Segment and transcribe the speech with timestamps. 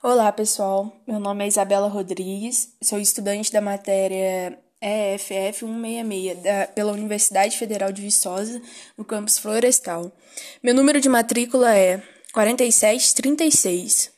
[0.00, 0.96] Olá, pessoal.
[1.08, 7.90] Meu nome é Isabela Rodrigues, sou estudante da matéria EFF 166 da, pela Universidade Federal
[7.90, 8.62] de Viçosa,
[8.96, 10.12] no campus Florestal.
[10.62, 12.00] Meu número de matrícula é
[12.32, 14.12] 4736.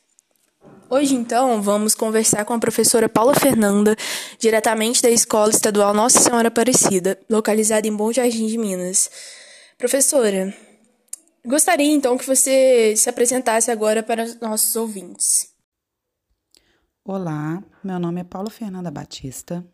[0.87, 3.95] Hoje, então, vamos conversar com a professora Paula Fernanda,
[4.37, 9.09] diretamente da Escola Estadual Nossa Senhora Aparecida, localizada em Bom Jardim de Minas.
[9.79, 10.53] Professora,
[11.43, 15.50] gostaria então que você se apresentasse agora para os nossos ouvintes.
[17.03, 19.65] Olá, meu nome é Paula Fernanda Batista,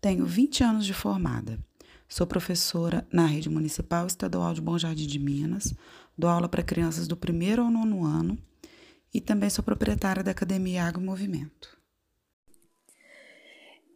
[0.00, 1.60] tenho 20 anos de formada.
[2.08, 5.72] Sou professora na Rede Municipal Estadual de Bom Jardim de Minas,
[6.18, 8.36] dou aula para crianças do primeiro ao nono ano
[9.14, 11.78] e também sou proprietária da Academia Água e Movimento.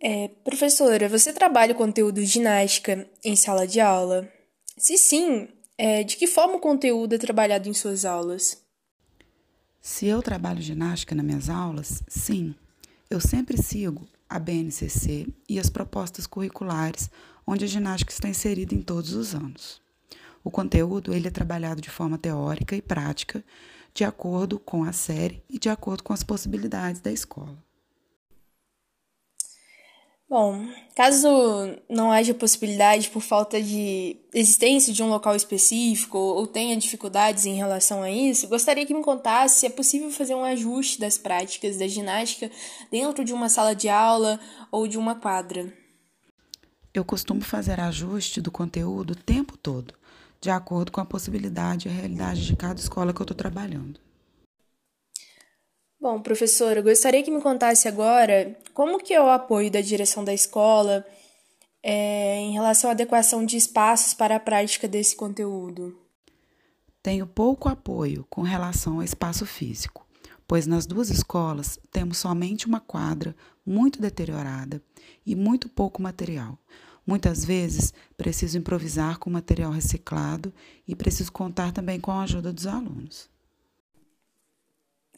[0.01, 4.33] É, professora, você trabalha o conteúdo ginástica em sala de aula?
[4.79, 8.63] Se sim, é, de que forma o conteúdo é trabalhado em suas aulas?
[9.81, 12.55] Se eu trabalho ginástica nas minhas aulas, sim.
[13.09, 17.11] Eu sempre sigo a BNCC e as propostas curriculares,
[17.47, 19.81] onde a ginástica está inserida em todos os anos.
[20.45, 23.43] O conteúdo ele é trabalhado de forma teórica e prática,
[23.95, 27.57] de acordo com a série e de acordo com as possibilidades da escola.
[30.31, 30.65] Bom,
[30.95, 31.27] caso
[31.89, 37.57] não haja possibilidade por falta de existência de um local específico ou tenha dificuldades em
[37.57, 41.79] relação a isso, gostaria que me contasse se é possível fazer um ajuste das práticas
[41.79, 42.49] da ginástica
[42.93, 44.39] dentro de uma sala de aula
[44.71, 45.75] ou de uma quadra.
[46.95, 49.95] Eu costumo fazer ajuste do conteúdo o tempo todo,
[50.41, 53.99] de acordo com a possibilidade e a realidade de cada escola que eu estou trabalhando.
[56.01, 60.33] Bom, professora, gostaria que me contasse agora como que é o apoio da direção da
[60.33, 61.05] escola
[61.83, 65.95] é, em relação à adequação de espaços para a prática desse conteúdo.
[67.03, 70.07] Tenho pouco apoio com relação ao espaço físico,
[70.49, 74.83] pois nas duas escolas temos somente uma quadra muito deteriorada
[75.27, 76.59] e muito pouco material.
[77.07, 80.51] Muitas vezes preciso improvisar com material reciclado
[80.89, 83.29] e preciso contar também com a ajuda dos alunos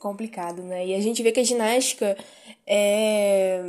[0.03, 0.87] complicado, né?
[0.87, 2.19] E a gente vê que a ginástica
[2.67, 3.63] é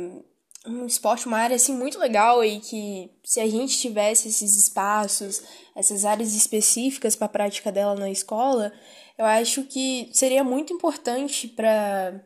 [0.66, 5.42] um esporte, uma área assim muito legal e que se a gente tivesse esses espaços,
[5.76, 8.72] essas áreas específicas para a prática dela na escola,
[9.16, 12.20] eu acho que seria muito importante para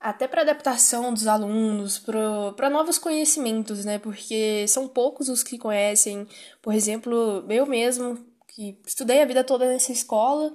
[0.00, 1.98] até para adaptação dos alunos,
[2.56, 3.98] para novos conhecimentos, né?
[3.98, 6.26] Porque são poucos os que conhecem,
[6.62, 8.18] por exemplo, eu mesmo
[8.48, 10.54] que estudei a vida toda nessa escola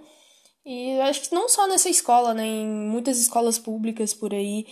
[0.66, 2.46] e acho que não só nessa escola, né?
[2.46, 4.66] Em muitas escolas públicas por aí.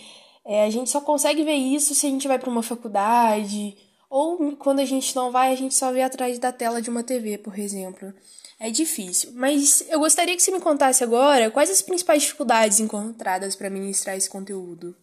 [0.44, 3.76] É, a gente só consegue ver isso se a gente vai para uma faculdade.
[4.10, 7.02] Ou quando a gente não vai, a gente só vê atrás da tela de uma
[7.02, 8.12] TV, por exemplo.
[8.58, 9.30] É difícil.
[9.34, 14.16] Mas eu gostaria que você me contasse agora quais as principais dificuldades encontradas para ministrar
[14.16, 14.96] esse conteúdo.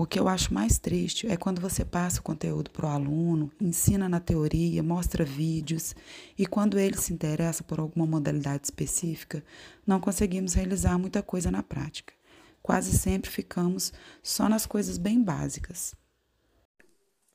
[0.00, 3.52] O que eu acho mais triste é quando você passa o conteúdo para o aluno,
[3.60, 5.94] ensina na teoria, mostra vídeos,
[6.38, 9.44] e quando ele se interessa por alguma modalidade específica,
[9.86, 12.14] não conseguimos realizar muita coisa na prática.
[12.62, 15.94] Quase sempre ficamos só nas coisas bem básicas.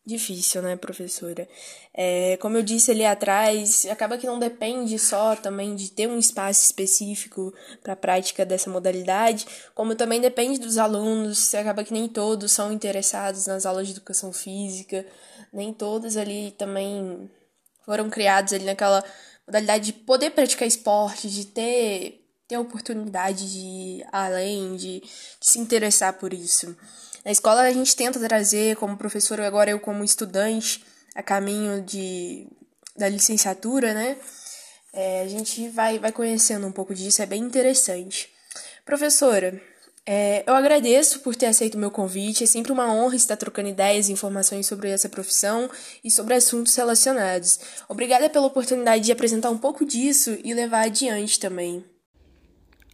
[0.06, 1.50] Difícil, né, professora?
[1.92, 6.20] É, como eu disse ali atrás, acaba que não depende só também de ter um
[6.20, 7.52] espaço específico
[7.82, 12.72] para a prática dessa modalidade, como também depende dos alunos, acaba que nem todos são
[12.72, 15.04] interessados nas aulas de educação física,
[15.52, 17.28] nem todos ali também
[17.84, 19.04] foram criados ali naquela
[19.48, 25.10] modalidade de poder praticar esporte, de ter, ter a oportunidade de ir além, de, de
[25.42, 26.76] se interessar por isso.
[27.24, 30.86] Na escola a gente tenta trazer, como professor, agora eu como estudante,
[31.16, 32.48] a caminho de,
[32.96, 34.18] da licenciatura, né?
[34.94, 38.30] É, a gente vai, vai conhecendo um pouco disso, é bem interessante.
[38.86, 39.60] Professora,
[40.06, 42.44] é, eu agradeço por ter aceito o meu convite.
[42.44, 45.70] É sempre uma honra estar trocando ideias e informações sobre essa profissão
[46.04, 47.60] e sobre assuntos relacionados.
[47.90, 51.84] Obrigada pela oportunidade de apresentar um pouco disso e levar adiante também.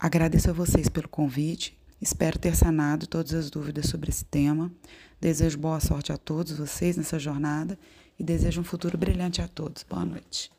[0.02, 4.72] Agradeço a vocês pelo convite Espero ter sanado todas as dúvidas sobre esse tema.
[5.20, 7.78] Desejo boa sorte a todos vocês nessa jornada
[8.18, 9.86] e desejo um futuro brilhante a todos.
[9.88, 10.52] Boa noite.